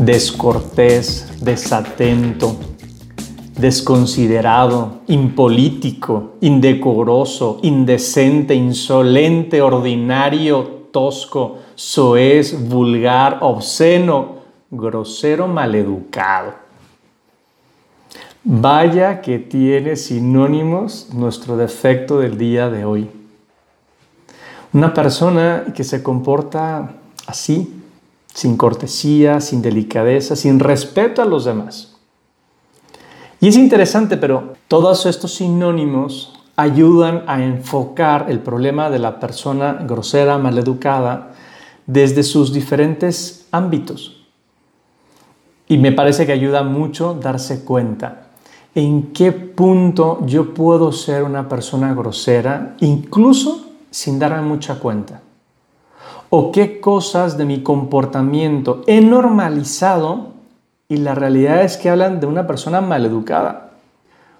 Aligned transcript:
descortés, 0.00 1.28
desatento, 1.42 2.56
desconsiderado, 3.58 5.00
impolítico, 5.08 6.36
indecoroso, 6.40 7.58
indecente, 7.62 8.54
insolente, 8.54 9.60
ordinario, 9.60 10.86
tosco, 10.90 11.58
soez, 11.74 12.66
vulgar, 12.66 13.40
obsceno, 13.42 14.36
grosero, 14.70 15.46
maleducado. 15.46 16.54
Vaya 18.42 19.20
que 19.20 19.38
tiene 19.38 19.96
sinónimos 19.96 21.10
nuestro 21.12 21.58
defecto 21.58 22.20
del 22.20 22.38
día 22.38 22.70
de 22.70 22.86
hoy. 22.86 23.10
Una 24.72 24.94
persona 24.94 25.66
que 25.76 25.84
se 25.84 26.02
comporta 26.02 26.94
así, 27.26 27.79
sin 28.34 28.56
cortesía, 28.56 29.40
sin 29.40 29.62
delicadeza, 29.62 30.36
sin 30.36 30.60
respeto 30.60 31.22
a 31.22 31.26
los 31.26 31.44
demás. 31.44 31.96
Y 33.40 33.48
es 33.48 33.56
interesante, 33.56 34.16
pero 34.16 34.54
todos 34.68 35.06
estos 35.06 35.34
sinónimos 35.34 36.34
ayudan 36.56 37.24
a 37.26 37.42
enfocar 37.42 38.26
el 38.28 38.40
problema 38.40 38.90
de 38.90 38.98
la 38.98 39.18
persona 39.18 39.78
grosera, 39.86 40.36
maleducada, 40.38 41.32
desde 41.86 42.22
sus 42.22 42.52
diferentes 42.52 43.46
ámbitos. 43.50 44.26
Y 45.66 45.78
me 45.78 45.92
parece 45.92 46.26
que 46.26 46.32
ayuda 46.32 46.62
mucho 46.62 47.14
darse 47.14 47.64
cuenta 47.64 48.26
en 48.74 49.12
qué 49.12 49.32
punto 49.32 50.18
yo 50.26 50.54
puedo 50.54 50.92
ser 50.92 51.24
una 51.24 51.48
persona 51.48 51.94
grosera, 51.94 52.76
incluso 52.80 53.70
sin 53.90 54.18
darme 54.18 54.42
mucha 54.42 54.78
cuenta 54.78 55.22
o 56.30 56.52
qué 56.52 56.80
cosas 56.80 57.36
de 57.36 57.44
mi 57.44 57.62
comportamiento 57.62 58.82
he 58.86 59.00
normalizado 59.00 60.28
y 60.88 60.96
la 60.96 61.14
realidad 61.14 61.62
es 61.62 61.76
que 61.76 61.90
hablan 61.90 62.20
de 62.20 62.26
una 62.26 62.46
persona 62.46 62.80
maleducada, 62.80 63.72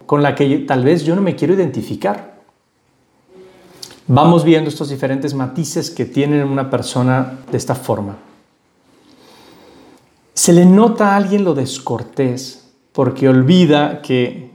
con 0.07 0.23
la 0.23 0.35
que 0.35 0.59
tal 0.61 0.85
vez 0.85 1.05
yo 1.05 1.15
no 1.15 1.23
me 1.23 1.37
quiero 1.37 1.55
identificar. 1.55 2.41
Vamos 4.07 4.45
viendo 4.45 4.69
estos 4.69 4.89
diferentes 4.89 5.35
matices 5.35 5.91
que 5.91 6.05
tiene 6.05 6.43
una 6.43 6.71
persona 6.71 7.39
de 7.51 7.57
esta 7.57 7.75
forma. 7.77 8.17
Se 10.35 10.53
le 10.53 10.65
nota 10.65 11.13
a 11.13 11.17
alguien 11.17 11.45
lo 11.45 11.55
descortés 11.55 12.73
porque 12.93 13.29
olvida 13.29 14.03
que 14.03 14.51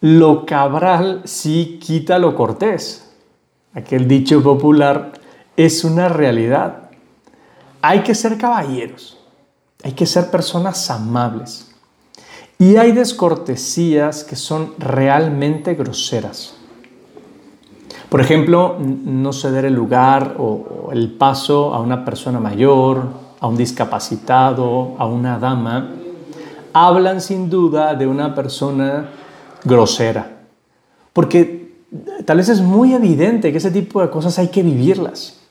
lo 0.00 0.46
cabral 0.46 1.22
sí 1.24 1.78
quita 1.82 2.18
lo 2.18 2.34
cortés. 2.34 3.12
Aquel 3.74 4.08
dicho 4.08 4.42
popular 4.42 5.12
es 5.56 5.84
una 5.84 6.08
realidad. 6.08 6.90
Hay 7.80 8.02
que 8.02 8.14
ser 8.14 8.38
caballeros, 8.38 9.18
hay 9.82 9.92
que 9.92 10.06
ser 10.06 10.30
personas 10.30 10.90
amables. 10.90 11.68
Y 12.58 12.76
hay 12.76 12.92
descortesías 12.92 14.22
que 14.22 14.36
son 14.36 14.74
realmente 14.78 15.74
groseras. 15.74 16.54
Por 18.08 18.20
ejemplo, 18.20 18.76
no 18.78 19.32
ceder 19.32 19.64
el 19.64 19.74
lugar 19.74 20.36
o 20.38 20.90
el 20.92 21.10
paso 21.10 21.74
a 21.74 21.80
una 21.80 22.04
persona 22.04 22.38
mayor, 22.38 23.04
a 23.40 23.48
un 23.48 23.56
discapacitado, 23.56 24.94
a 24.98 25.06
una 25.06 25.38
dama, 25.38 25.90
hablan 26.72 27.20
sin 27.20 27.50
duda 27.50 27.94
de 27.94 28.06
una 28.06 28.34
persona 28.34 29.08
grosera. 29.64 30.42
Porque 31.12 31.72
tal 32.24 32.36
vez 32.36 32.48
es 32.48 32.60
muy 32.60 32.94
evidente 32.94 33.50
que 33.50 33.58
ese 33.58 33.70
tipo 33.70 34.00
de 34.00 34.10
cosas 34.10 34.38
hay 34.38 34.48
que 34.48 34.62
vivirlas. 34.62 35.41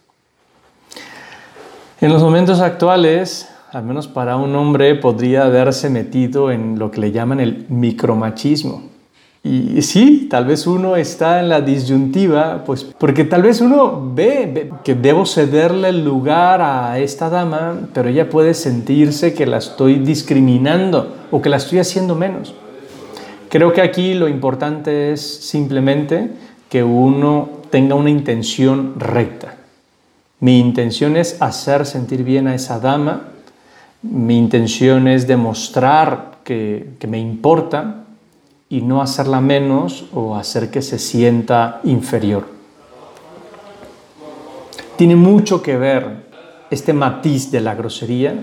En 2.02 2.12
los 2.12 2.24
momentos 2.24 2.62
actuales, 2.62 3.48
al 3.72 3.84
menos 3.84 4.08
para 4.08 4.36
un 4.36 4.56
hombre, 4.56 4.96
podría 4.96 5.46
haberse 5.46 5.88
metido 5.92 6.50
en 6.50 6.80
lo 6.80 6.90
que 6.90 7.00
le 7.00 7.12
llaman 7.12 7.40
el 7.40 7.68
micromachismo. 7.70 8.82
Y 9.44 9.80
sí, 9.84 10.28
tal 10.28 10.46
vez 10.46 10.66
uno 10.66 10.96
está 10.96 11.40
en 11.40 11.50
la 11.50 11.62
disyuntiva, 11.62 12.64
pues 12.66 12.86
porque 12.98 13.24
tal 13.24 13.44
vez 13.44 13.62
uno 13.62 14.14
ve, 14.16 14.72
que 14.84 14.96
debo 14.96 15.28
cederle 15.28 15.90
el 15.90 16.04
lugar 16.04 16.60
a 16.64 16.98
esta 16.98 17.30
dama, 17.30 17.90
pero 17.94 18.10
ella 18.10 18.32
puede 18.32 18.56
sentirse 18.56 19.36
que 19.36 19.46
la 19.46 19.58
estoy 19.58 20.00
discriminando 20.00 21.16
o 21.30 21.40
que 21.40 21.50
la 21.50 21.58
estoy 21.58 21.78
haciendo 21.78 22.16
menos. 22.16 22.56
Creo 23.48 23.74
que 23.74 23.82
aquí 23.82 24.16
lo 24.16 24.28
importante 24.28 25.12
es 25.12 25.22
simplemente 25.22 26.32
que 26.68 26.84
uno 26.84 27.48
tenga 27.70 27.94
una 27.94 28.10
intención 28.10 28.96
recta. 28.98 29.61
Mi 30.42 30.60
intención 30.60 31.18
es 31.18 31.40
hacer 31.40 31.86
sentir 31.86 32.24
bien 32.24 32.48
a 32.48 32.56
esa 32.56 32.80
dama, 32.80 33.28
mi 34.02 34.40
intención 34.40 35.08
es 35.08 35.28
demostrar 35.28 36.40
que, 36.44 36.98
me 37.08 37.20
importa 37.20 38.06
y 38.68 38.82
no 38.82 39.04
hacerla 39.04 39.40
menos 39.40 40.06
o 40.12 40.36
hacer 40.36 40.72
que 40.72 40.82
se 40.82 40.98
sienta 40.98 41.80
inferior. 41.84 42.48
Tiene 44.96 45.16
mucho 45.16 45.62
que 45.62 45.78
ver 45.78 46.32
este 46.72 46.94
matiz 46.94 47.52
de 47.52 47.62
la 47.62 47.76
grosería 47.76 48.34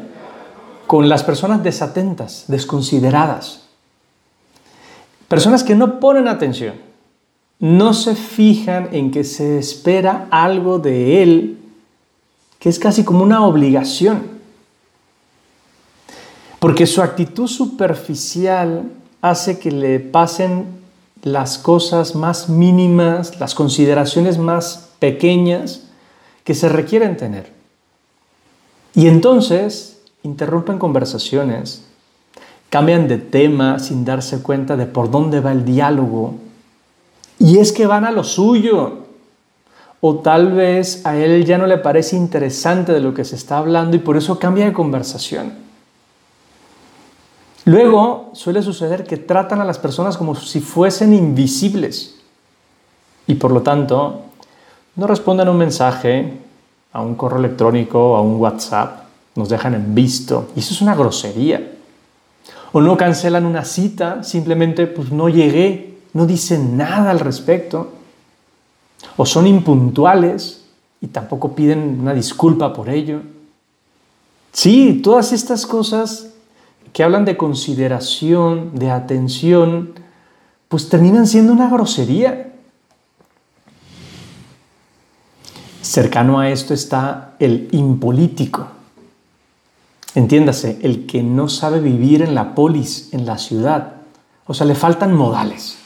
con 0.87 1.08
las 1.08 1.25
personas 1.25 1.64
desatentas, 1.64 2.44
desconsideradas. 2.47 3.66
Personas 5.26 5.64
que 5.64 5.75
no 5.75 5.98
ponen 5.98 6.28
atención, 6.28 6.75
no 7.58 7.92
se 7.92 8.14
fijan 8.14 8.91
en 8.92 9.10
que 9.10 9.25
se 9.25 9.58
espera 9.58 10.28
algo 10.31 10.78
de 10.78 11.25
él 11.25 11.57
que 12.58 12.69
es 12.69 12.78
casi 12.78 13.04
como 13.04 13.22
una 13.22 13.44
obligación. 13.44 14.38
Porque 16.58 16.86
su 16.86 17.02
actitud 17.02 17.46
superficial 17.46 18.91
hace 19.20 19.58
que 19.58 19.70
le 19.70 20.00
pasen 20.00 20.66
las 21.22 21.58
cosas 21.58 22.14
más 22.14 22.48
mínimas, 22.48 23.38
las 23.41 23.54
consideraciones 23.54 24.38
más 24.38 24.91
pequeñas 24.98 25.84
que 26.44 26.54
se 26.54 26.69
requieren 26.69 27.16
tener. 27.16 27.52
Y 28.94 29.06
entonces 29.06 30.00
interrumpen 30.22 30.78
conversaciones, 30.78 31.84
cambian 32.70 33.06
de 33.06 33.19
tema 33.19 33.78
sin 33.78 34.04
darse 34.04 34.42
cuenta 34.42 34.76
de 34.76 34.86
por 34.86 35.10
dónde 35.10 35.40
va 35.40 35.52
el 35.52 35.64
diálogo. 35.64 36.34
Y 37.38 37.58
es 37.58 37.72
que 37.72 37.86
van 37.86 38.04
a 38.04 38.10
lo 38.10 38.25
suyo, 38.25 39.07
o 40.00 40.16
tal 40.16 40.53
vez 40.53 41.04
a 41.04 41.16
él 41.16 41.44
ya 41.44 41.59
no 41.59 41.66
le 41.66 41.78
parece 41.78 42.16
interesante 42.16 42.92
de 42.92 43.00
lo 43.00 43.14
que 43.14 43.25
se 43.25 43.36
está 43.36 43.59
hablando 43.59 43.97
y 43.97 44.00
por 44.00 44.16
eso 44.16 44.38
cambia 44.38 44.64
de 44.64 44.72
conversación. 44.72 45.53
Luego 47.64 48.31
suele 48.32 48.62
suceder 48.62 49.04
que 49.04 49.16
tratan 49.16 49.60
a 49.60 49.64
las 49.64 49.78
personas 49.78 50.16
como 50.16 50.34
si 50.34 50.60
fuesen 50.60 51.12
invisibles 51.12 52.14
y 53.26 53.34
por 53.34 53.50
lo 53.50 53.62
tanto 53.62 54.22
no 54.97 55.06
responden 55.06 55.48
a 55.48 55.50
un 55.50 55.58
mensaje, 55.58 56.38
a 56.92 57.03
un 57.03 57.14
correo 57.14 57.38
electrónico, 57.38 58.16
a 58.16 58.22
un 58.22 58.37
WhatsApp, 58.37 59.03
nos 59.34 59.48
dejan 59.48 59.75
en 59.75 59.94
visto 59.94 60.48
y 60.54 60.60
eso 60.60 60.72
es 60.72 60.81
una 60.81 60.94
grosería. 60.94 61.72
O 62.72 62.81
no 62.81 62.97
cancelan 62.97 63.47
una 63.47 63.64
cita, 63.64 64.22
simplemente 64.22 64.87
pues 64.87 65.10
no 65.10 65.28
llegué, 65.28 65.98
no 66.12 66.26
dicen 66.26 66.76
nada 66.76 67.10
al 67.10 67.19
respecto 67.19 67.97
o 69.16 69.26
son 69.26 69.47
impuntuales 69.47 70.64
y 71.00 71.09
tampoco 71.09 71.54
piden 71.54 71.98
una 72.00 72.14
disculpa 72.14 72.72
por 72.72 72.88
ello. 72.88 73.22
Sí, 74.53 75.00
todas 75.03 75.32
estas 75.32 75.66
cosas 75.66 76.28
que 76.92 77.04
hablan 77.04 77.25
de 77.25 77.37
consideración, 77.37 78.75
de 78.75 78.91
atención, 78.91 79.92
pues 80.69 80.88
terminan 80.88 81.26
siendo 81.26 81.53
una 81.53 81.69
grosería. 81.69 82.52
Cercano 85.82 86.40
a 86.40 86.50
esto 86.50 86.75
está 86.75 87.34
el 87.38 87.69
impolítico. 87.72 88.69
Entiéndase, 90.14 90.78
el 90.82 91.06
que 91.06 91.22
no 91.22 91.49
sabe 91.49 91.81
vivir 91.81 92.22
en 92.22 92.34
la 92.34 92.55
polis, 92.55 93.11
en 93.12 93.26
la 93.26 93.38
ciudad. 93.38 93.93
O 94.46 94.55
sea, 94.55 94.67
le 94.67 94.75
faltan 94.75 95.14
modales 95.14 95.78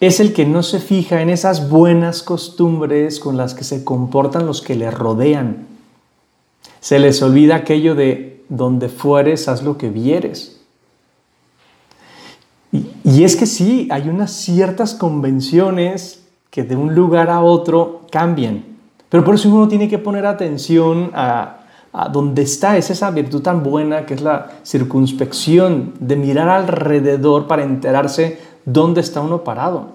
es 0.00 0.20
el 0.20 0.32
que 0.32 0.44
no 0.44 0.62
se 0.62 0.78
fija 0.78 1.22
en 1.22 1.30
esas 1.30 1.70
buenas 1.70 2.22
costumbres 2.22 3.18
con 3.18 3.36
las 3.36 3.54
que 3.54 3.64
se 3.64 3.84
comportan 3.84 4.46
los 4.46 4.60
que 4.60 4.74
le 4.74 4.90
rodean. 4.90 5.66
Se 6.80 6.98
les 6.98 7.22
olvida 7.22 7.56
aquello 7.56 7.94
de 7.94 8.44
donde 8.48 8.88
fueres, 8.88 9.48
haz 9.48 9.62
lo 9.62 9.78
que 9.78 9.88
vieres. 9.88 10.60
Y, 13.04 13.24
es 13.24 13.36
que 13.36 13.46
sí, 13.46 13.88
hay 13.90 14.08
unas 14.08 14.32
ciertas 14.32 14.94
convenciones 14.94 16.24
que 16.50 16.62
de 16.62 16.76
un 16.76 16.94
lugar 16.94 17.30
a 17.30 17.40
otro 17.40 18.02
cambian. 18.10 18.64
Pero 19.08 19.24
por 19.24 19.36
eso 19.36 19.48
uno 19.48 19.66
tiene 19.66 19.88
que 19.88 19.98
poner 19.98 20.26
atención 20.26 21.10
a, 21.14 21.60
a 21.92 22.08
dónde 22.10 22.42
está, 22.42 22.76
es 22.76 22.90
esa 22.90 23.10
virtud 23.10 23.40
tan 23.40 23.62
buena 23.62 24.04
que 24.04 24.12
es 24.12 24.20
la 24.20 24.50
circunspección, 24.62 25.94
de 25.98 26.16
mirar 26.16 26.48
alrededor 26.48 27.46
para 27.46 27.62
enterarse 27.62 28.38
dónde 28.66 29.00
está 29.00 29.22
uno 29.22 29.42
parado. 29.42 29.92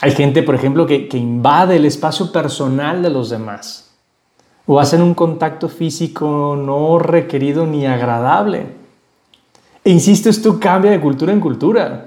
Hay 0.00 0.12
gente, 0.12 0.42
por 0.44 0.54
ejemplo, 0.54 0.86
que, 0.86 1.08
invade 1.12 1.76
el 1.76 1.86
espacio 1.86 2.30
personal 2.30 3.02
de 3.02 3.10
los 3.10 3.30
demás. 3.30 3.80
o 4.66 4.80
hacen 4.80 5.02
un 5.02 5.12
contacto 5.12 5.68
físico 5.68 6.56
no 6.56 6.98
requerido 6.98 7.66
ni 7.66 7.84
agradable. 7.84 8.66
E 9.84 9.90
insisto, 9.90 10.30
esto 10.30 10.58
cambia 10.58 10.90
de 10.90 11.00
cultura 11.00 11.32
en 11.32 11.40
cultura. 11.40 12.06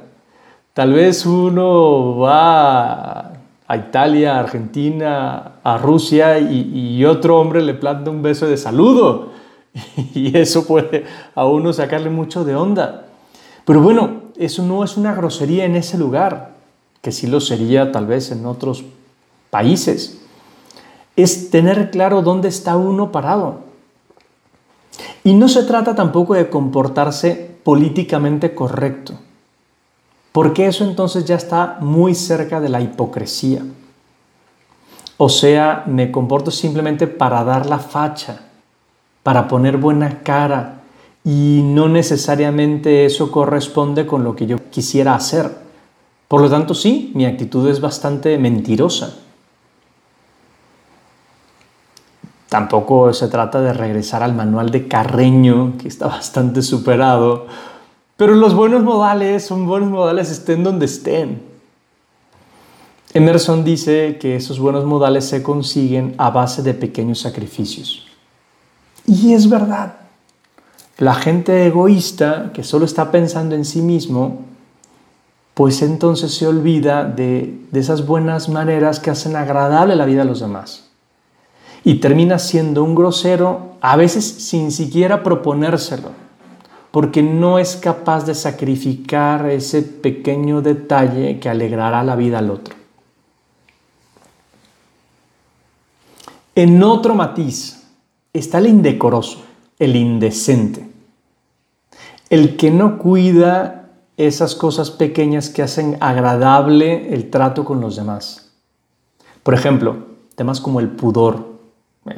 Tal 0.74 0.94
vez 0.94 1.25
uno 1.25 2.18
va 2.18 3.31
a 3.68 3.78
Italia, 3.78 4.36
a 4.36 4.40
Argentina, 4.40 5.54
a 5.63 5.78
Rusia 5.78 6.40
y, 6.40 7.04
otro 7.06 7.40
hombre 7.40 7.62
le 7.62 7.74
planta 7.74 8.10
un 8.10 8.22
beso 8.22 8.48
de 8.48 8.58
saludo. 8.58 9.31
Y 10.16 10.36
eso 10.36 10.66
puede 10.66 11.06
a 11.36 11.46
uno 11.46 11.74
sacarle 11.74 12.10
mucho 12.10 12.44
de 12.44 12.56
onda. 12.56 13.06
Pero 13.66 13.81
bueno, 13.81 14.26
eso 14.39 14.63
no 14.63 14.84
es 14.84 14.98
una 14.98 15.13
grosería 15.13 15.66
en 15.66 15.75
ese 15.75 15.98
lugar, 15.98 16.56
que 17.01 17.12
sí 17.12 17.28
lo 17.28 17.39
sería 17.39 17.92
tal 17.92 18.06
vez 18.06 18.31
en 18.31 18.45
otros 18.45 18.84
países. 19.50 20.19
Es 21.16 21.50
tener 21.50 21.89
claro 21.89 22.22
dónde 22.22 22.48
está 22.48 22.78
uno 22.78 23.12
parado. 23.12 23.62
Y 25.24 25.34
no 25.34 25.48
se 25.48 25.63
trata 25.63 25.95
tampoco 25.95 26.34
de 26.34 26.50
comportarse 26.50 27.57
políticamente 27.63 28.56
correcto, 28.56 29.13
porque 30.31 30.68
eso 30.68 30.86
entonces 30.86 31.25
ya 31.25 31.36
está 31.36 31.78
muy 31.81 32.16
cerca 32.16 32.62
de 32.62 32.69
la 32.69 32.80
hipocresía. 32.80 33.63
O 35.18 35.30
sea, 35.30 35.84
me 35.88 36.12
comporto 36.12 36.51
simplemente 36.51 37.07
para 37.07 37.44
dar 37.44 37.66
la 37.66 37.80
facha, 37.80 38.42
para 39.24 39.48
poner 39.48 39.78
buena 39.78 40.19
cara, 40.19 40.76
y 41.27 41.62
no 41.62 41.89
necesariamente 41.89 43.03
eso 43.03 43.33
corresponde 43.33 44.07
con 44.07 44.24
lo 44.24 44.33
que 44.33 44.47
yo 44.47 44.69
quisiera 44.69 45.13
hacer. 45.13 45.57
Por 46.29 46.39
lo 46.39 46.50
tanto, 46.50 46.74
sí, 46.74 47.12
mi 47.15 47.25
actitud 47.25 47.68
es 47.68 47.81
bastante 47.81 48.38
mentirosa. 48.38 49.13
Tampoco 52.47 53.12
se 53.12 53.27
trata 53.27 53.59
de 53.59 53.74
regresar 53.74 54.24
al 54.24 54.35
manual 54.35 54.69
de 54.69 54.88
Carreño, 54.88 55.74
que 55.77 55.89
está 55.89 56.07
bastante 56.07 56.62
superado, 56.62 57.47
pero 58.15 58.33
los 58.33 58.53
buenos 58.53 58.83
modales 58.83 59.45
son 59.45 59.65
buenos 59.65 59.89
modales 59.89 60.31
estén 60.31 60.63
donde 60.63 60.85
estén. 60.85 61.41
Emerson 63.13 63.65
dice 63.65 64.18
que 64.18 64.38
esos 64.38 64.59
buenos 64.59 64.85
modales 64.85 65.25
se 65.25 65.44
consiguen 65.44 66.15
a 66.18 66.29
base 66.29 66.63
de 66.63 66.74
pequeños 66.74 67.19
sacrificios. 67.19 68.07
Y 69.06 69.33
es 69.33 69.50
verdad. 69.50 70.06
La 70.98 71.14
gente 71.14 71.68
egoísta 71.68 72.52
que 72.54 72.64
solo 72.64 72.86
está 72.86 73.12
pensando 73.12 73.56
en 73.56 73.66
sí 73.66 73.82
mismo, 73.82 74.46
pues 75.54 75.82
entonces 75.82 76.34
se 76.34 76.48
olvida 76.48 77.04
de, 77.04 77.60
de 77.72 77.80
esas 77.80 78.06
buenas 78.06 78.50
maneras 78.50 79.00
que 79.00 79.12
hacen 79.12 79.36
agradable 79.36 79.96
la 79.96 80.06
vida 80.06 80.24
a 80.24 80.26
los 80.26 80.40
demás 80.40 80.88
y 81.88 81.96
termina 81.96 82.38
siendo 82.38 82.84
un 82.84 82.96
grosero, 82.96 83.78
a 83.80 83.96
veces 83.96 84.26
sin 84.26 84.74
siquiera 84.74 85.24
proponérselo, 85.24 86.10
porque 86.92 87.24
no 87.24 87.60
es 87.60 87.78
capaz 87.78 88.26
de 88.26 88.36
sacrificar 88.36 89.50
ese 89.50 89.84
pequeño 89.84 90.62
detalle 90.62 91.40
que 91.40 91.48
alegrará 91.48 92.04
la 92.04 92.18
vida 92.18 92.40
al 92.40 92.52
otro. 92.52 92.76
En 96.56 96.84
otro 96.84 97.16
matiz 97.16 97.84
está 98.34 98.58
el 98.58 98.68
indecoroso, 98.68 99.46
el 99.79 99.95
indecente, 99.95 100.89
el 102.29 102.57
que 102.57 102.71
no 102.71 102.97
cuida 102.97 103.89
esas 104.18 104.56
cosas 104.56 104.89
pequeñas 104.89 105.50
que 105.50 105.62
hacen 105.62 105.97
agradable 106.00 107.13
el 107.13 107.29
trato 107.29 107.63
con 107.63 107.79
los 107.79 107.95
demás. 107.95 108.51
Por 109.44 109.53
ejemplo, 109.53 110.07
temas 110.35 110.59
como 110.59 110.79
el 110.79 110.89
pudor, 110.89 111.59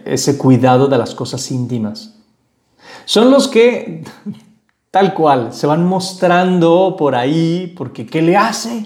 ese 0.05 0.37
cuidado 0.37 0.87
de 0.87 0.97
las 0.97 1.13
cosas 1.13 1.51
íntimas. 1.51 2.15
Son 3.05 3.29
los 3.29 3.47
que, 3.47 4.03
tal 4.91 5.13
cual, 5.13 5.53
se 5.53 5.67
van 5.67 5.85
mostrando 5.85 6.95
por 6.97 7.15
ahí, 7.15 7.73
porque 7.77 8.05
¿qué 8.05 8.21
le 8.21 8.37
hace? 8.37 8.85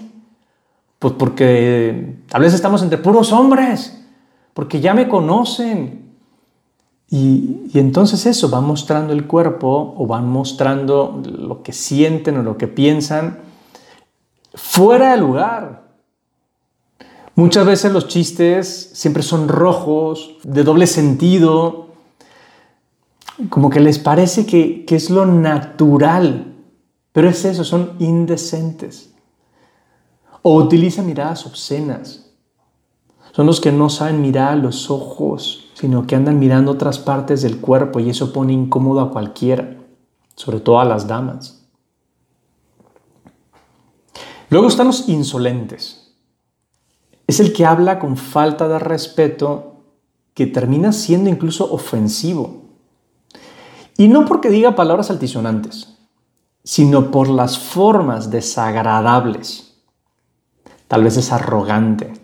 Pues 0.98 1.14
porque 1.14 2.16
tal 2.28 2.42
vez 2.42 2.54
estamos 2.54 2.82
entre 2.82 2.98
puros 2.98 3.32
hombres, 3.32 4.04
porque 4.54 4.80
ya 4.80 4.94
me 4.94 5.08
conocen. 5.08 6.03
Y, 7.16 7.70
entonces 7.74 8.26
eso, 8.26 8.48
van 8.48 8.64
mostrando 8.64 9.12
el 9.12 9.28
cuerpo 9.28 9.94
o 9.96 10.04
van 10.04 10.28
mostrando 10.28 11.22
lo 11.24 11.62
que 11.62 11.72
sienten 11.72 12.38
o 12.38 12.42
lo 12.42 12.58
que 12.58 12.66
piensan 12.66 13.38
fuera 14.52 15.12
de 15.12 15.18
lugar. 15.18 15.84
Muchas 17.36 17.64
veces 17.66 17.92
los 17.92 18.08
chistes 18.08 18.90
siempre 18.94 19.22
son 19.22 19.46
rojos, 19.46 20.38
de 20.42 20.64
doble 20.64 20.88
sentido, 20.88 21.86
como 23.48 23.70
que 23.70 23.78
les 23.78 24.00
parece 24.00 24.44
que, 24.44 24.84
es 24.88 25.08
lo 25.08 25.24
natural, 25.24 26.52
pero 27.12 27.28
es 27.28 27.44
eso, 27.44 27.62
son 27.62 27.92
indecentes. 28.00 29.14
O 30.42 30.56
utilizan 30.56 31.06
miradas 31.06 31.46
obscenas. 31.46 32.32
Son 33.30 33.46
los 33.46 33.60
que 33.60 33.70
no 33.70 33.88
saben 33.88 34.20
mirar 34.20 34.54
a 34.54 34.56
los 34.56 34.90
ojos, 34.90 35.63
sino 35.84 36.06
que 36.06 36.16
andan 36.16 36.38
mirando 36.38 36.72
otras 36.72 36.98
partes 36.98 37.42
del 37.42 37.60
cuerpo 37.60 38.00
y 38.00 38.08
eso 38.08 38.32
pone 38.32 38.54
incómodo 38.54 39.02
a 39.02 39.10
cualquiera, 39.10 39.76
sobre 40.34 40.60
todo 40.60 40.80
a 40.80 40.86
las 40.86 41.06
damas. 41.06 41.66
Luego 44.48 44.68
están 44.68 44.86
los 44.86 45.10
insolentes 45.10 46.00
es 47.26 47.38
el 47.38 47.52
que 47.52 47.66
habla 47.66 47.98
con 47.98 48.16
falta 48.16 48.66
de 48.66 48.78
respeto 48.78 49.82
que 50.32 50.46
termina 50.46 50.90
siendo 50.90 51.28
incluso 51.28 51.70
ofensivo. 51.70 52.62
Y 53.98 54.08
no 54.08 54.24
porque 54.24 54.48
diga 54.48 54.74
palabras 54.74 55.10
altisonantes, 55.10 55.98
sino 56.62 57.10
por 57.10 57.28
las 57.28 57.58
formas 57.58 58.30
desagradables. 58.30 59.82
Tal 60.88 61.04
vez 61.04 61.18
es 61.18 61.30
arrogante, 61.30 62.14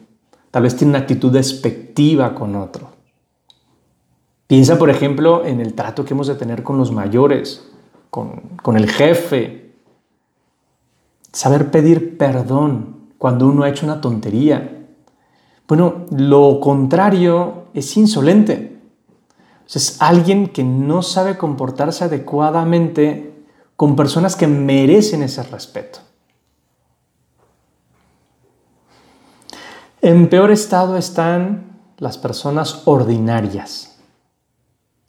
tal 0.50 0.62
vez 0.62 0.76
tiene 0.76 0.92
una 0.92 1.00
actitud 1.00 1.30
despectiva 1.30 2.34
con 2.34 2.56
otro. 2.56 2.89
Piensa, 4.50 4.76
por 4.76 4.90
ejemplo, 4.90 5.46
en 5.46 5.60
el 5.60 5.74
trato 5.74 6.04
que 6.04 6.12
hemos 6.12 6.26
de 6.26 6.34
tener 6.34 6.64
con 6.64 6.76
los 6.76 6.90
mayores, 6.90 7.70
con, 8.10 8.58
el 8.74 8.90
jefe. 8.90 9.76
Saber 11.32 11.70
pedir 11.70 12.18
perdón 12.18 13.12
cuando 13.16 13.46
uno 13.46 13.62
ha 13.62 13.68
hecho 13.68 13.86
una 13.86 14.00
tontería 14.00 14.78
bueno, 15.70 16.06
lo 16.10 16.58
contrario 16.58 17.66
es 17.74 17.96
insolente. 17.96 18.80
Es 19.72 20.02
alguien 20.02 20.48
que 20.48 20.64
no 20.64 21.00
sabe 21.00 21.38
comportarse 21.38 22.02
adecuadamente 22.02 23.44
con 23.76 23.94
personas 23.94 24.34
que 24.34 24.48
merecen 24.48 25.22
ese 25.22 25.44
respeto. 25.44 26.00
En 30.02 30.28
peor 30.28 30.50
estado 30.50 30.96
están 30.96 31.78
las 31.98 32.18
personas 32.18 32.82
ordinarias. 32.86 33.89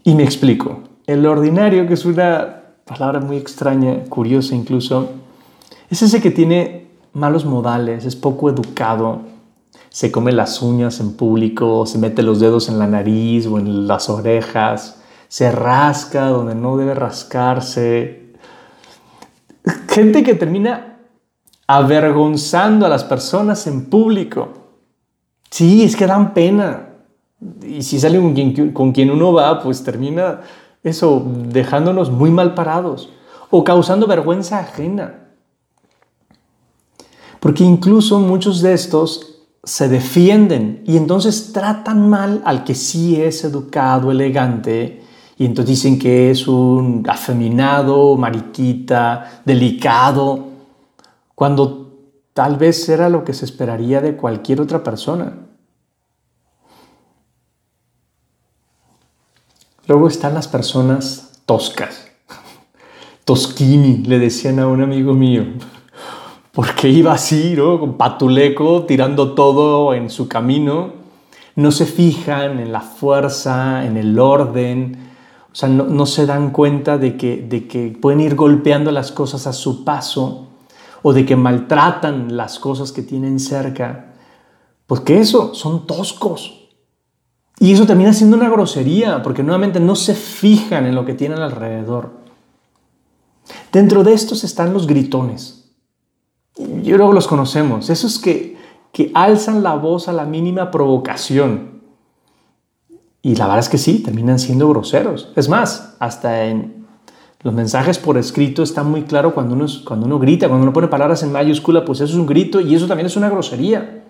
Y 0.04 0.16
me 0.16 0.24
explico. 0.24 0.80
El 1.06 1.26
ordinario, 1.26 1.88
que 1.88 1.94
es 1.94 2.06
una 2.06 2.64
palabra 2.86 3.20
muy 3.20 3.38
extraña, 3.38 4.04
curiosa 4.10 4.56
incluso, 4.56 5.12
es 5.90 6.02
ese 6.02 6.22
que 6.22 6.32
tiene 6.32 6.88
malos 7.14 7.46
modales, 7.46 8.06
es 8.06 8.16
poco 8.16 8.50
educado, 8.50 9.22
se 9.90 10.12
come 10.12 10.32
las 10.32 10.62
uñas 10.62 11.00
en 11.02 11.14
público, 11.14 11.86
se 11.86 11.98
mete 11.98 12.24
los 12.24 12.40
dedos 12.40 12.70
en 12.70 12.80
la 12.80 12.88
nariz 12.88 13.46
o 13.46 13.60
en 13.60 13.88
las 13.88 14.10
orejas, 14.10 15.02
se 15.28 15.52
rasca 15.52 16.28
donde 16.28 16.56
no 16.56 16.78
debe 16.78 16.94
rascarse. 16.94 18.34
Gente 19.90 20.24
que 20.24 20.34
termina 20.34 20.98
avergonzando 21.68 22.86
a 22.86 22.90
las 22.90 23.04
personas 23.04 23.68
en 23.68 23.90
público. 23.90 24.50
Sí, 25.50 25.84
es 25.84 25.96
que 25.96 26.08
dan 26.08 26.34
pena. 26.34 26.91
Y 27.64 27.82
si 27.82 28.00
sale 28.00 28.20
con 28.20 28.34
quien, 28.34 28.72
con 28.72 28.94
uno 29.10 29.34
va, 29.34 29.62
pues 29.62 29.84
termina 29.84 30.42
eso, 30.84 31.26
dejándonos 31.26 32.12
muy 32.12 32.32
mal 32.32 32.54
parados 32.54 33.10
o 33.50 33.64
causando 33.64 34.08
vergüenza 34.08 34.60
ajena. 34.60 35.30
Porque 37.40 37.64
incluso 37.64 38.20
muchos 38.20 38.62
de 38.62 38.74
estos 38.74 39.32
se 39.64 39.90
defienden 39.90 40.84
y 40.86 40.98
entonces 40.98 41.54
tratan 41.54 42.10
mal 42.10 42.42
al 42.46 42.64
que 42.64 42.76
sí 42.76 43.22
es 43.22 43.44
educado, 43.44 44.12
elegante, 44.12 45.02
y 45.38 45.46
entonces 45.46 45.76
dicen 45.76 45.98
que 45.98 46.30
es 46.30 46.48
un 46.48 47.04
afeminado, 47.08 48.16
mariquita, 48.16 49.42
delicado, 49.44 50.50
cuando 51.34 51.98
tal 52.34 52.58
vez 52.58 52.88
era 52.90 53.10
lo 53.10 53.24
que 53.24 53.34
se 53.34 53.46
esperaría 53.46 54.02
de 54.02 54.16
cualquier 54.16 54.62
otra 54.62 54.84
persona. 54.84 55.41
Luego 59.92 60.08
están 60.08 60.36
las 60.36 60.48
personas 60.48 61.42
toscas. 61.46 62.08
Tosquini, 63.26 63.98
le 64.06 64.20
decían 64.20 64.60
a 64.60 64.68
un 64.68 64.82
amigo 64.82 65.14
mío 65.14 65.44
porque 66.54 66.88
iba 66.88 67.12
así, 67.12 67.56
¿no? 67.58 67.78
Con 67.78 67.98
patuleco, 67.98 68.86
tirando 68.86 69.34
todo 69.34 69.94
en 69.94 70.10
su 70.10 70.30
camino, 70.30 70.94
no 71.58 71.72
se 71.72 71.86
fijan 71.86 72.62
en 72.62 72.72
la 72.72 72.80
fuerza, 72.80 73.86
en 73.86 73.98
el 73.98 74.18
orden, 74.18 74.98
o 75.52 75.56
sea, 75.56 75.68
no, 75.68 76.06
se 76.06 76.26
dan 76.26 76.52
cuenta 76.52 76.98
de 76.98 77.18
que, 77.18 77.42
de 77.42 77.68
que 77.68 77.90
pueden 78.02 78.22
ir 78.22 78.36
golpeando 78.36 78.92
las 78.92 79.12
cosas 79.12 79.46
a 79.46 79.52
su 79.52 79.84
paso 79.84 80.48
o 81.02 81.12
de 81.12 81.26
que 81.26 81.36
maltratan 81.36 82.38
las 82.38 82.60
cosas 82.60 82.94
que 82.94 83.02
tienen 83.02 83.42
cerca, 83.42 84.14
porque 84.88 85.20
eso 85.20 85.54
son 85.54 85.86
toscos. 85.86 86.61
Y 87.62 87.74
eso 87.74 87.86
termina 87.86 88.12
siendo 88.12 88.38
una 88.38 88.50
grosería, 88.50 89.22
porque 89.22 89.44
nuevamente 89.44 89.80
no 89.80 89.96
se 89.96 90.16
fijan 90.16 90.88
en 90.88 90.96
lo 90.96 91.06
que 91.06 91.14
tienen 91.14 91.38
alrededor. 91.38 92.10
Dentro 93.72 94.04
de 94.04 94.14
estos 94.14 94.44
están 94.44 94.74
los 94.74 94.88
gritones. 94.88 95.72
Yo 96.82 96.98
luego 96.98 97.14
los 97.14 97.28
conocemos, 97.28 97.92
esos 97.92 98.18
que, 98.18 98.58
que 98.92 99.12
alzan 99.14 99.62
la 99.62 99.76
voz 99.76 100.08
a 100.08 100.12
la 100.12 100.26
mínima 100.26 100.72
provocación. 100.72 101.84
Y 103.22 103.36
la 103.36 103.46
verdad 103.46 103.60
es 103.60 103.70
que 103.70 103.78
sí, 103.78 104.00
terminan 104.00 104.40
siendo 104.40 104.68
groseros. 104.68 105.32
Es 105.36 105.48
más, 105.48 105.96
hasta 106.00 106.46
en 106.46 106.88
los 107.44 107.54
mensajes 107.54 108.00
por 108.00 108.18
escrito 108.18 108.64
está 108.64 108.82
muy 108.82 109.04
claro 109.04 109.36
cuando 109.36 109.54
uno, 109.54 109.68
cuando 109.86 110.08
uno 110.08 110.18
grita, 110.18 110.48
cuando 110.48 110.64
uno 110.64 110.74
pone 110.74 110.88
palabras 110.88 111.22
en 111.22 111.32
mayúscula, 111.32 111.86
pues 111.86 112.02
eso 112.02 112.14
es 112.14 112.20
un 112.20 112.26
grito 112.26 112.60
y 112.60 112.74
eso 112.74 112.88
también 112.88 113.06
es 113.06 113.18
una 113.18 113.30
grosería. 113.30 114.01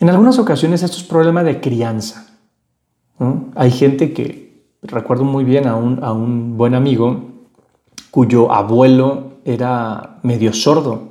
En 0.00 0.08
algunas 0.08 0.38
ocasiones 0.38 0.82
esto 0.82 0.96
es 0.96 1.02
problema 1.02 1.44
de 1.44 1.60
crianza. 1.60 2.26
Hay 3.54 3.70
gente 3.70 4.14
que, 4.14 4.64
recuerdo 4.80 5.24
muy 5.24 5.44
bien 5.44 5.66
a 5.66 5.76
un, 5.76 6.02
a 6.02 6.12
un 6.12 6.56
buen 6.56 6.74
amigo 6.74 7.32
cuyo 8.10 8.50
abuelo 8.50 9.34
era 9.44 10.18
medio 10.22 10.54
sordo. 10.54 11.10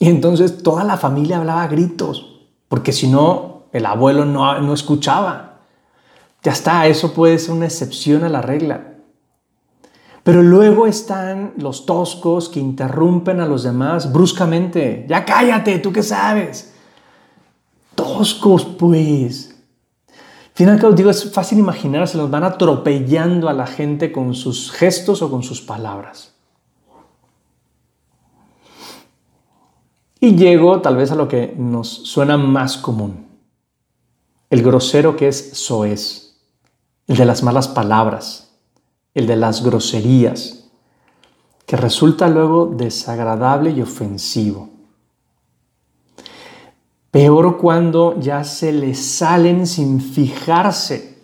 Y 0.00 0.08
entonces 0.08 0.60
toda 0.64 0.82
la 0.82 0.96
familia 0.96 1.38
hablaba 1.38 1.62
a 1.62 1.68
gritos, 1.68 2.48
porque 2.68 2.92
si 2.92 3.06
no, 3.06 3.66
el 3.72 3.86
abuelo 3.86 4.24
no, 4.24 4.60
no 4.60 4.74
escuchaba. 4.74 5.60
Ya 6.42 6.50
está, 6.50 6.88
eso 6.88 7.14
puede 7.14 7.38
ser 7.38 7.54
una 7.54 7.66
excepción 7.66 8.24
a 8.24 8.28
la 8.28 8.42
regla. 8.42 8.94
Pero 10.24 10.42
luego 10.42 10.88
están 10.88 11.52
los 11.58 11.86
toscos 11.86 12.48
que 12.48 12.58
interrumpen 12.58 13.38
a 13.38 13.46
los 13.46 13.62
demás 13.62 14.12
bruscamente. 14.12 15.06
Ya 15.08 15.24
cállate, 15.24 15.78
tú 15.78 15.92
qué 15.92 16.02
sabes 16.02 16.74
toscos, 18.02 18.64
pues. 18.64 19.54
Finalmente, 20.54 20.94
digo, 20.94 21.10
es 21.10 21.32
fácil 21.32 21.58
imaginar, 21.58 22.06
se 22.08 22.18
los 22.18 22.30
van 22.30 22.44
atropellando 22.44 23.48
a 23.48 23.52
la 23.52 23.66
gente 23.66 24.12
con 24.12 24.34
sus 24.34 24.70
gestos 24.70 25.22
o 25.22 25.30
con 25.30 25.42
sus 25.42 25.60
palabras. 25.60 26.34
Y 30.20 30.36
llego 30.36 30.80
tal 30.82 30.96
vez 30.96 31.10
a 31.12 31.14
lo 31.14 31.28
que 31.28 31.54
nos 31.56 31.88
suena 31.88 32.36
más 32.36 32.76
común. 32.76 33.26
El 34.50 34.62
grosero 34.62 35.16
que 35.16 35.28
es 35.28 35.52
soez, 35.56 36.36
el 37.06 37.16
de 37.16 37.24
las 37.24 37.42
malas 37.42 37.68
palabras, 37.68 38.50
el 39.14 39.26
de 39.26 39.36
las 39.36 39.64
groserías, 39.64 40.68
que 41.64 41.76
resulta 41.76 42.28
luego 42.28 42.66
desagradable 42.66 43.70
y 43.70 43.80
ofensivo. 43.80 44.68
Peor 47.10 47.58
cuando 47.58 48.20
ya 48.20 48.44
se 48.44 48.72
le 48.72 48.94
salen 48.94 49.66
sin 49.66 50.00
fijarse. 50.00 51.18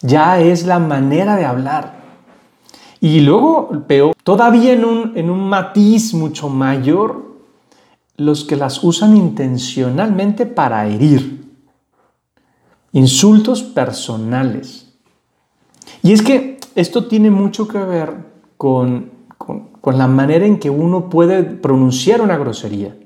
Ya 0.00 0.40
es 0.40 0.64
la 0.64 0.78
manera 0.78 1.36
de 1.36 1.44
hablar. 1.44 2.02
Y 3.00 3.20
luego, 3.20 3.84
peor, 3.88 4.14
todavía 4.22 4.72
en 4.72 4.84
un, 4.84 5.16
en 5.16 5.28
un 5.28 5.48
matiz 5.48 6.14
mucho 6.14 6.48
mayor, 6.48 7.32
los 8.16 8.44
que 8.44 8.54
las 8.54 8.84
usan 8.84 9.16
intencionalmente 9.16 10.46
para 10.46 10.86
herir. 10.86 11.50
Insultos 12.92 13.62
personales. 13.64 14.94
Y 16.04 16.12
es 16.12 16.22
que 16.22 16.60
esto 16.76 17.06
tiene 17.06 17.30
mucho 17.30 17.66
que 17.66 17.78
ver 17.78 18.14
con, 18.56 19.10
con, 19.36 19.70
con 19.80 19.98
la 19.98 20.06
manera 20.06 20.46
en 20.46 20.60
que 20.60 20.70
uno 20.70 21.10
puede 21.10 21.42
pronunciar 21.42 22.20
una 22.20 22.36
grosería. 22.36 22.96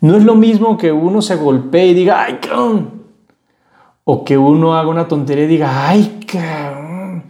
No 0.00 0.16
es 0.16 0.24
lo 0.24 0.34
mismo 0.34 0.76
que 0.76 0.92
uno 0.92 1.22
se 1.22 1.36
golpee 1.36 1.88
y 1.88 1.94
diga, 1.94 2.24
¡ay, 2.24 2.38
cabrón! 2.40 3.02
O 4.04 4.24
que 4.24 4.38
uno 4.38 4.74
haga 4.74 4.88
una 4.88 5.08
tontería 5.08 5.44
y 5.44 5.48
diga, 5.48 5.88
¡ay, 5.88 6.20
cabrón! 6.26 7.24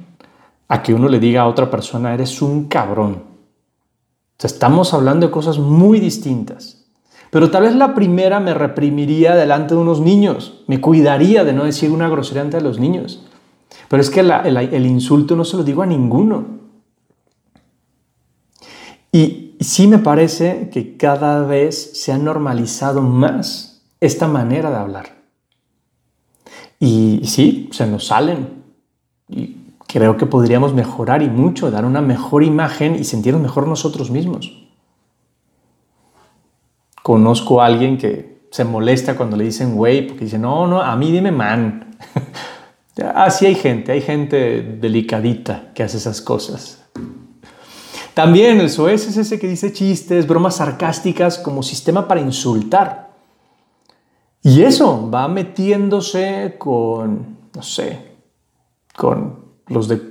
A 0.69 0.83
que 0.83 0.93
uno 0.93 1.09
le 1.09 1.19
diga 1.19 1.43
a 1.43 1.49
otra 1.49 1.71
persona, 1.71 2.13
eres 2.13 2.43
un 2.43 2.69
cabrón. 2.69 3.23
O 4.39 4.41
sea, 4.41 4.49
estamos 4.49 4.93
hablando 4.95 5.27
de 5.27 5.33
cosas 5.33 5.59
muy 5.59 5.99
distintas. 5.99 6.87
Pero 7.31 7.51
tal 7.51 7.65
vez 7.65 7.75
la 7.75 7.95
primera 7.95 8.41
me 8.41 8.55
reprimiría 8.55 9.35
delante 9.35 9.75
de 9.75 9.81
unos 9.81 10.01
niños, 10.01 10.63
me 10.67 10.81
cuidaría 10.81 11.45
de 11.45 11.53
no 11.53 11.65
decir 11.65 11.91
una 11.91 12.09
grosería 12.09 12.43
ante 12.43 12.61
los 12.61 12.79
niños. 12.79 13.25
Pero 13.89 14.01
es 14.01 14.11
que 14.11 14.21
el, 14.21 14.31
el 14.31 14.87
insulto 14.87 15.37
no 15.37 15.45
se 15.45 15.57
lo 15.57 15.65
digo 15.65 15.83
a 15.83 15.87
ninguno. 15.87 16.47
Y, 19.13 19.21
y 19.21 19.48
sí 19.69 19.87
me 19.87 19.99
parece 19.99 20.71
que 20.73 20.97
cada 20.97 21.45
vez 21.45 21.91
se 21.93 22.11
ha 22.11 22.19
normalizado 22.19 23.03
más 23.03 23.83
esta 24.01 24.27
manera 24.27 24.71
de 24.71 24.77
hablar. 24.77 25.19
Y 26.81 27.21
sí, 27.25 27.69
se 27.71 27.87
nos 27.87 28.07
salen. 28.07 28.63
Y 29.29 29.57
creo 29.87 30.17
que 30.17 30.25
podríamos 30.25 30.73
mejorar 30.73 31.23
y 31.23 31.29
mucho, 31.29 31.71
dar 31.71 31.85
una 31.85 32.01
mejor 32.01 32.45
imagen 32.45 32.95
y 32.95 33.05
sentirnos 33.05 33.43
mejor 33.43 33.69
nosotros 33.69 34.11
mismos. 34.11 34.67
Conozco 37.03 37.61
a 37.61 37.67
alguien 37.67 37.99
que 37.99 38.39
se 38.51 38.65
molesta 38.65 39.17
cuando 39.17 39.37
le 39.37 39.45
dicen 39.45 39.77
güey, 39.77 40.07
porque 40.07 40.25
dice, 40.25 40.39
no, 40.39 40.67
no, 40.67 40.81
a 40.81 40.97
mí 40.97 41.13
dime 41.13 41.31
man. 41.31 41.97
Así 43.15 43.45
hay 43.45 43.55
gente, 43.55 43.93
hay 43.93 44.01
gente 44.01 44.63
delicadita 44.63 45.73
que 45.75 45.83
hace 45.83 45.99
esas 45.99 46.23
cosas. 46.23 46.88
También 48.19 48.59
el 48.59 48.69
SOES 48.69 49.11
es 49.11 49.17
ese 49.17 49.39
que 49.39 49.47
dice 49.47 49.73
chistes, 49.73 50.27
bromas 50.27 50.57
sarcásticas 50.57 51.39
como 51.39 51.63
sistema 51.63 52.09
para 52.09 52.21
insultar. 52.21 53.11
Y 54.43 54.63
eso 54.63 55.09
va 55.09 55.29
metiéndose 55.29 56.57
con, 56.59 57.37
no 57.55 57.63
sé, 57.63 58.17
con 58.97 59.37
los 59.69 59.87
de 59.87 60.03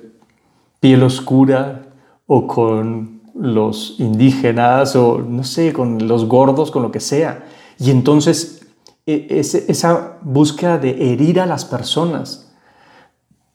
piel 0.79 1.03
oscura 1.03 1.95
o 2.27 2.47
con 2.47 3.23
los 3.35 3.99
indígenas 3.99 4.95
o 4.95 5.17
no 5.19 5.43
sé, 5.43 5.73
con 5.73 6.07
los 6.07 6.29
gordos, 6.29 6.71
con 6.71 6.83
lo 6.83 6.91
que 6.91 7.01
sea. 7.01 7.43
Y 7.77 7.91
entonces 7.91 8.69
e, 9.05 9.27
esa 9.67 10.17
búsqueda 10.21 10.77
de 10.77 11.11
herir 11.11 11.41
a 11.41 11.45
las 11.45 11.65
personas, 11.65 12.55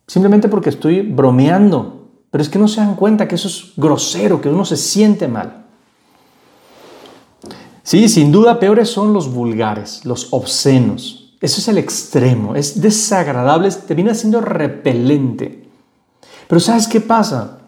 simplemente 0.06 0.50
porque 0.50 0.68
estoy 0.68 1.00
bromeando 1.00 2.01
pero 2.32 2.40
es 2.40 2.48
que 2.48 2.58
no 2.58 2.66
se 2.66 2.80
dan 2.80 2.96
cuenta 2.96 3.28
que 3.28 3.34
eso 3.34 3.46
es 3.46 3.74
grosero, 3.76 4.40
que 4.40 4.48
uno 4.48 4.64
se 4.64 4.78
siente 4.78 5.28
mal. 5.28 5.66
Sí, 7.82 8.08
sin 8.08 8.32
duda 8.32 8.58
peores 8.58 8.88
son 8.88 9.12
los 9.12 9.30
vulgares, 9.30 10.06
los 10.06 10.28
obscenos. 10.30 11.36
Eso 11.42 11.60
es 11.60 11.68
el 11.68 11.76
extremo, 11.76 12.54
es 12.54 12.80
desagradable, 12.80 13.70
termina 13.70 14.14
siendo 14.14 14.40
repelente. 14.40 15.68
Pero 16.48 16.58
¿sabes 16.58 16.88
qué 16.88 17.02
pasa? 17.02 17.58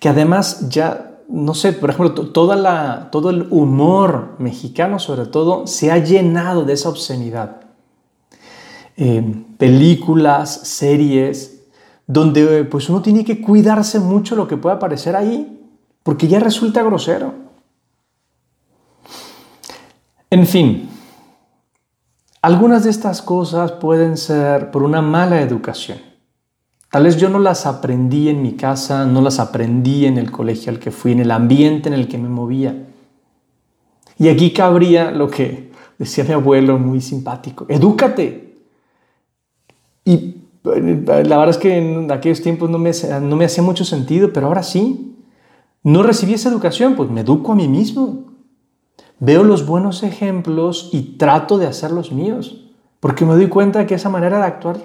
Que 0.00 0.08
además 0.08 0.68
ya, 0.68 1.20
no 1.28 1.54
sé, 1.54 1.72
por 1.72 1.90
ejemplo, 1.90 2.30
toda 2.30 2.56
la, 2.56 3.10
todo 3.12 3.30
el 3.30 3.46
humor 3.50 4.34
mexicano 4.40 4.98
sobre 4.98 5.26
todo 5.26 5.68
se 5.68 5.92
ha 5.92 5.98
llenado 5.98 6.64
de 6.64 6.72
esa 6.72 6.88
obscenidad. 6.88 7.60
Eh, 8.96 9.44
películas, 9.56 10.62
series, 10.64 11.57
donde 12.08 12.64
pues 12.64 12.88
uno 12.88 13.02
tiene 13.02 13.22
que 13.22 13.40
cuidarse 13.40 14.00
mucho 14.00 14.34
lo 14.34 14.48
que 14.48 14.56
pueda 14.56 14.76
aparecer 14.76 15.14
ahí, 15.14 15.60
porque 16.02 16.26
ya 16.26 16.40
resulta 16.40 16.82
grosero. 16.82 17.34
En 20.30 20.46
fin, 20.46 20.88
algunas 22.40 22.84
de 22.84 22.90
estas 22.90 23.20
cosas 23.20 23.72
pueden 23.72 24.16
ser 24.16 24.70
por 24.70 24.82
una 24.82 25.02
mala 25.02 25.42
educación. 25.42 25.98
Tal 26.90 27.04
vez 27.04 27.18
yo 27.18 27.28
no 27.28 27.38
las 27.38 27.66
aprendí 27.66 28.30
en 28.30 28.40
mi 28.40 28.54
casa, 28.54 29.04
no 29.04 29.20
las 29.20 29.38
aprendí 29.38 30.06
en 30.06 30.16
el 30.16 30.30
colegio 30.30 30.72
al 30.72 30.78
que 30.78 30.90
fui, 30.90 31.12
en 31.12 31.20
el 31.20 31.30
ambiente 31.30 31.90
en 31.90 31.94
el 31.94 32.08
que 32.08 32.16
me 32.16 32.30
movía. 32.30 32.86
Y 34.18 34.28
aquí 34.28 34.54
cabría 34.54 35.10
lo 35.10 35.28
que 35.28 35.72
decía 35.98 36.24
mi 36.24 36.32
abuelo 36.32 36.78
muy 36.78 37.02
simpático, 37.02 37.66
edúcate. 37.68 38.56
Y 40.06 40.47
la 40.64 41.38
verdad 41.38 41.50
es 41.50 41.58
que 41.58 41.76
en 41.76 42.10
aquellos 42.10 42.42
tiempos 42.42 42.68
no 42.68 42.78
me, 42.78 42.90
no 43.22 43.36
me 43.36 43.44
hacía 43.44 43.62
mucho 43.62 43.84
sentido, 43.84 44.32
pero 44.32 44.46
ahora 44.46 44.62
sí. 44.62 45.16
No 45.82 46.02
recibí 46.02 46.34
esa 46.34 46.48
educación, 46.48 46.96
pues 46.96 47.08
me 47.08 47.20
educo 47.20 47.52
a 47.52 47.54
mí 47.54 47.68
mismo. 47.68 48.26
Veo 49.20 49.44
los 49.44 49.66
buenos 49.66 50.02
ejemplos 50.02 50.90
y 50.92 51.16
trato 51.16 51.58
de 51.58 51.66
hacer 51.66 51.90
los 51.90 52.12
míos, 52.12 52.66
porque 53.00 53.24
me 53.24 53.34
doy 53.34 53.48
cuenta 53.48 53.86
que 53.86 53.94
esa 53.94 54.08
manera 54.08 54.38
de 54.38 54.44
actuar 54.44 54.76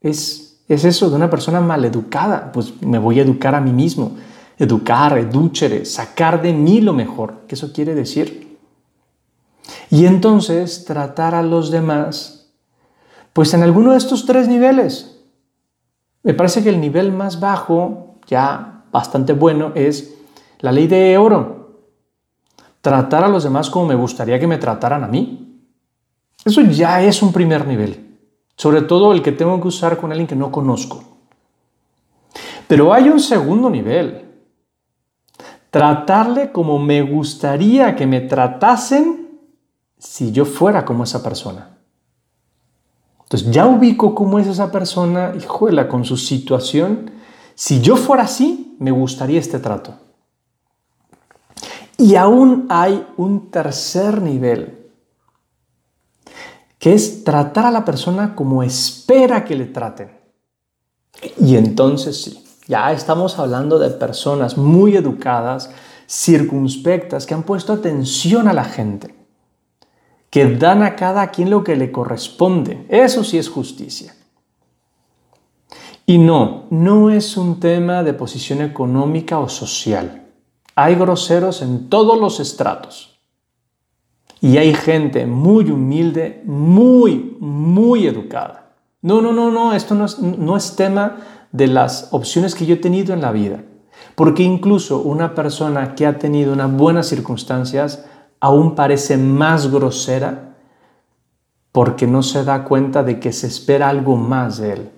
es, 0.00 0.62
es 0.68 0.84
eso, 0.84 1.10
de 1.10 1.16
una 1.16 1.30
persona 1.30 1.60
maleducada. 1.60 2.50
Pues 2.52 2.82
me 2.82 2.98
voy 2.98 3.20
a 3.20 3.22
educar 3.22 3.54
a 3.54 3.60
mí 3.60 3.72
mismo. 3.72 4.12
Educar, 4.58 5.16
educhere, 5.18 5.84
sacar 5.84 6.40
de 6.42 6.52
mí 6.52 6.80
lo 6.80 6.92
mejor, 6.92 7.42
que 7.46 7.54
eso 7.54 7.72
quiere 7.72 7.94
decir. 7.94 8.58
Y 9.90 10.06
entonces 10.06 10.84
tratar 10.84 11.34
a 11.34 11.42
los 11.42 11.70
demás, 11.70 12.41
pues 13.32 13.54
en 13.54 13.62
alguno 13.62 13.92
de 13.92 13.98
estos 13.98 14.26
tres 14.26 14.48
niveles. 14.48 15.20
Me 16.22 16.34
parece 16.34 16.62
que 16.62 16.68
el 16.68 16.80
nivel 16.80 17.12
más 17.12 17.40
bajo, 17.40 18.16
ya 18.26 18.84
bastante 18.92 19.32
bueno, 19.32 19.72
es 19.74 20.14
la 20.60 20.72
ley 20.72 20.86
de 20.86 21.18
oro. 21.18 21.86
Tratar 22.80 23.24
a 23.24 23.28
los 23.28 23.44
demás 23.44 23.70
como 23.70 23.86
me 23.86 23.94
gustaría 23.94 24.38
que 24.38 24.46
me 24.46 24.58
trataran 24.58 25.04
a 25.04 25.08
mí. 25.08 25.60
Eso 26.44 26.60
ya 26.62 27.02
es 27.02 27.22
un 27.22 27.32
primer 27.32 27.66
nivel. 27.66 28.18
Sobre 28.56 28.82
todo 28.82 29.12
el 29.12 29.22
que 29.22 29.32
tengo 29.32 29.60
que 29.60 29.68
usar 29.68 29.96
con 29.96 30.10
alguien 30.10 30.26
que 30.26 30.36
no 30.36 30.50
conozco. 30.52 31.02
Pero 32.68 32.92
hay 32.92 33.08
un 33.08 33.20
segundo 33.20 33.70
nivel. 33.70 34.24
Tratarle 35.70 36.52
como 36.52 36.78
me 36.78 37.02
gustaría 37.02 37.96
que 37.96 38.06
me 38.06 38.20
tratasen 38.20 39.40
si 39.98 40.32
yo 40.32 40.44
fuera 40.44 40.84
como 40.84 41.04
esa 41.04 41.22
persona. 41.22 41.78
Entonces 43.32 43.50
ya 43.50 43.66
ubico 43.66 44.14
cómo 44.14 44.38
es 44.38 44.46
esa 44.46 44.70
persona, 44.70 45.32
juela 45.46 45.88
con 45.88 46.04
su 46.04 46.18
situación. 46.18 47.12
Si 47.54 47.80
yo 47.80 47.96
fuera 47.96 48.24
así, 48.24 48.76
me 48.78 48.90
gustaría 48.90 49.40
este 49.40 49.58
trato. 49.58 49.94
Y 51.96 52.16
aún 52.16 52.66
hay 52.68 53.06
un 53.16 53.50
tercer 53.50 54.20
nivel, 54.20 54.90
que 56.78 56.92
es 56.92 57.24
tratar 57.24 57.64
a 57.64 57.70
la 57.70 57.86
persona 57.86 58.34
como 58.34 58.62
espera 58.62 59.46
que 59.46 59.56
le 59.56 59.64
traten. 59.64 60.10
Y 61.40 61.56
entonces 61.56 62.22
sí, 62.22 62.44
ya 62.68 62.92
estamos 62.92 63.38
hablando 63.38 63.78
de 63.78 63.88
personas 63.88 64.58
muy 64.58 64.94
educadas, 64.94 65.70
circunspectas, 66.06 67.24
que 67.24 67.32
han 67.32 67.44
puesto 67.44 67.72
atención 67.72 68.46
a 68.46 68.52
la 68.52 68.64
gente 68.64 69.21
que 70.32 70.46
dan 70.46 70.82
a 70.82 70.96
cada 70.96 71.30
quien 71.30 71.50
lo 71.50 71.62
que 71.62 71.76
le 71.76 71.92
corresponde. 71.92 72.86
Eso 72.88 73.22
sí 73.22 73.36
es 73.36 73.50
justicia. 73.50 74.14
Y 76.06 76.16
no, 76.16 76.64
no 76.70 77.10
es 77.10 77.36
un 77.36 77.60
tema 77.60 78.02
de 78.02 78.14
posición 78.14 78.62
económica 78.62 79.38
o 79.38 79.50
social. 79.50 80.22
Hay 80.74 80.94
groseros 80.94 81.60
en 81.60 81.90
todos 81.90 82.18
los 82.18 82.40
estratos. 82.40 83.20
Y 84.40 84.56
hay 84.56 84.72
gente 84.72 85.26
muy 85.26 85.70
humilde, 85.70 86.42
muy, 86.46 87.36
muy 87.38 88.06
educada. 88.06 88.70
No, 89.02 89.20
no, 89.20 89.34
no, 89.34 89.50
no, 89.50 89.74
esto 89.74 89.94
no 89.94 90.06
es, 90.06 90.18
no 90.18 90.56
es 90.56 90.76
tema 90.76 91.18
de 91.52 91.66
las 91.66 92.08
opciones 92.10 92.54
que 92.54 92.64
yo 92.64 92.76
he 92.76 92.78
tenido 92.78 93.12
en 93.12 93.20
la 93.20 93.32
vida. 93.32 93.64
Porque 94.14 94.44
incluso 94.44 95.02
una 95.02 95.34
persona 95.34 95.94
que 95.94 96.06
ha 96.06 96.18
tenido 96.18 96.54
unas 96.54 96.74
buenas 96.74 97.06
circunstancias 97.06 98.06
aún 98.42 98.74
parece 98.74 99.16
más 99.16 99.70
grosera 99.70 100.56
porque 101.70 102.08
no 102.08 102.24
se 102.24 102.42
da 102.42 102.64
cuenta 102.64 103.04
de 103.04 103.20
que 103.20 103.32
se 103.32 103.46
espera 103.46 103.88
algo 103.88 104.16
más 104.16 104.58
de 104.58 104.72
él. 104.72 104.90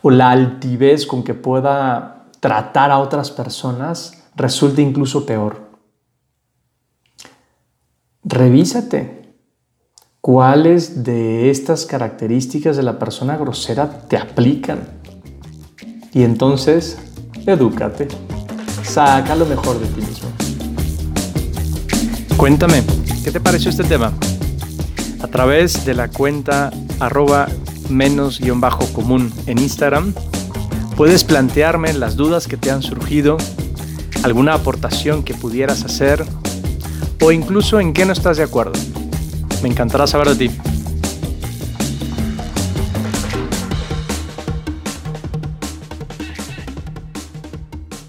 O 0.00 0.10
la 0.10 0.30
altivez 0.30 1.06
con 1.06 1.22
que 1.22 1.34
pueda 1.34 2.24
tratar 2.40 2.90
a 2.90 3.00
otras 3.00 3.30
personas 3.30 4.24
resulta 4.34 4.80
incluso 4.80 5.26
peor. 5.26 5.60
Revísate. 8.24 9.34
¿Cuáles 10.22 11.04
de 11.04 11.50
estas 11.50 11.84
características 11.84 12.78
de 12.78 12.82
la 12.82 12.98
persona 12.98 13.36
grosera 13.36 13.90
te 14.08 14.16
aplican? 14.16 14.88
Y 16.14 16.22
entonces, 16.22 16.98
edúcate. 17.44 18.08
Saca 18.82 19.36
lo 19.36 19.44
mejor 19.44 19.78
de 19.78 19.86
ti 19.86 20.00
mismo. 20.00 20.43
Cuéntame, 22.44 22.82
¿qué 23.24 23.30
te 23.30 23.40
pareció 23.40 23.70
este 23.70 23.84
tema? 23.84 24.12
A 25.22 25.28
través 25.28 25.86
de 25.86 25.94
la 25.94 26.08
cuenta 26.08 26.70
arroba 27.00 27.48
menos-común 27.88 29.32
en 29.46 29.58
Instagram, 29.58 30.12
puedes 30.94 31.24
plantearme 31.24 31.94
las 31.94 32.16
dudas 32.16 32.46
que 32.46 32.58
te 32.58 32.70
han 32.70 32.82
surgido, 32.82 33.38
alguna 34.24 34.52
aportación 34.52 35.22
que 35.22 35.32
pudieras 35.32 35.84
hacer 35.84 36.22
o 37.22 37.32
incluso 37.32 37.80
en 37.80 37.94
qué 37.94 38.04
no 38.04 38.12
estás 38.12 38.36
de 38.36 38.42
acuerdo. 38.42 38.78
Me 39.62 39.70
encantará 39.70 40.06
saber 40.06 40.28
de 40.36 40.48
ti. 40.48 40.73